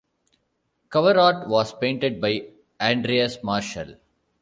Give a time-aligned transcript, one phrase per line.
[0.89, 2.47] Cover art was painted by
[2.79, 3.97] Andreas Marshall.